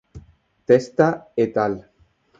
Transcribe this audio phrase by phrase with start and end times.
[0.71, 1.79] Testa "et al.